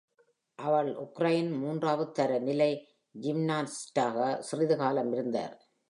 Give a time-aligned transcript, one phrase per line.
[0.55, 2.87] அவள் உக்ரைனின் மூன்றாவது தர நிலை
[3.21, 5.71] ஜிம்னாஸ்டாக சிறிது காலம் இருந்தார்.